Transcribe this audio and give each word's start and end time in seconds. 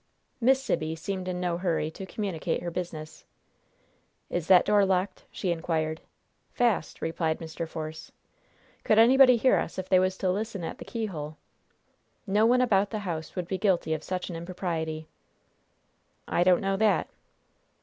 Miss 0.39 0.59
Sibby 0.59 0.95
seemed 0.95 1.27
in 1.27 1.39
no 1.39 1.59
hurry 1.59 1.91
to 1.91 2.07
communicate 2.07 2.63
her 2.63 2.71
business. 2.71 3.23
"Is 4.31 4.47
that 4.47 4.65
door 4.65 4.83
locked?" 4.83 5.25
she 5.29 5.51
inquired. 5.51 6.01
"Fast," 6.49 7.03
replied 7.03 7.37
Mr. 7.37 7.67
Force. 7.69 8.11
"Could 8.83 8.97
anybody 8.97 9.37
hear 9.37 9.57
us 9.57 9.77
if 9.77 9.89
they 9.89 9.99
was 9.99 10.17
to 10.17 10.31
listen 10.31 10.63
at 10.63 10.79
the 10.79 10.85
keyhole?" 10.85 11.37
"No 12.25 12.47
one 12.47 12.61
about 12.61 12.89
the 12.89 12.97
house 13.05 13.35
would 13.35 13.47
be 13.47 13.59
guilty 13.59 13.93
of 13.93 14.01
such 14.01 14.27
an 14.31 14.35
impropriety." 14.35 15.07
"I 16.27 16.43
don't 16.43 16.61
know 16.61 16.77
that." 16.77 17.07